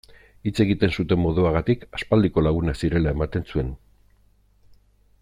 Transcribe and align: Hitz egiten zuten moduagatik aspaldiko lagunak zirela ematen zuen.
Hitz 0.49 0.53
egiten 0.63 0.93
zuten 1.01 1.21
moduagatik 1.25 1.85
aspaldiko 1.99 2.45
lagunak 2.47 2.81
zirela 2.85 3.15
ematen 3.17 3.47
zuen. 3.53 3.73